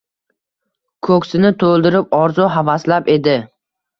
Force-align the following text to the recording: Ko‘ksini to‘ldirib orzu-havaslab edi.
Ko‘ksini 1.07 1.51
to‘ldirib 1.63 2.17
orzu-havaslab 2.21 3.13
edi. 3.17 3.37